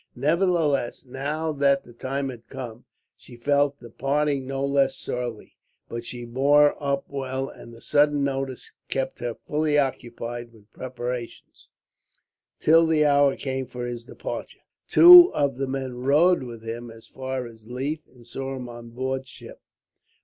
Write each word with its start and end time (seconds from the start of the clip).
Nevertheless, 0.15 1.05
now 1.05 1.51
that 1.51 1.83
the 1.83 1.93
time 1.93 2.29
had 2.29 2.49
come, 2.49 2.85
she 3.15 3.35
felt 3.35 3.79
the 3.79 3.91
parting 3.91 4.47
no 4.47 4.65
less 4.65 4.95
sorely; 4.95 5.57
but 5.89 6.05
she 6.05 6.25
bore 6.25 6.75
up 6.83 7.07
well, 7.07 7.47
and 7.49 7.71
the 7.71 7.83
sudden 7.83 8.23
notice 8.23 8.71
kept 8.89 9.19
her 9.19 9.35
fully 9.35 9.77
occupied 9.77 10.53
with 10.53 10.73
preparations, 10.73 11.69
till 12.59 12.87
the 12.87 13.05
hour 13.05 13.35
came 13.35 13.67
for 13.67 13.85
his 13.85 14.03
departure. 14.05 14.61
Two 14.89 15.31
of 15.35 15.57
the 15.57 15.67
men 15.67 15.93
rode 15.97 16.41
with 16.41 16.63
him 16.63 16.89
as 16.89 17.05
far 17.05 17.45
as 17.45 17.67
Leith, 17.67 18.07
and 18.07 18.25
saw 18.25 18.55
him 18.55 18.67
on 18.67 18.89
board 18.89 19.27
ship. 19.27 19.61